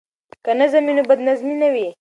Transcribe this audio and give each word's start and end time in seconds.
که 0.43 0.51
نظم 0.59 0.83
وي 0.87 0.93
نو 0.97 1.03
بد 1.09 1.19
نظمي 1.27 1.55
نه 1.61 1.69
وي. 1.73 1.87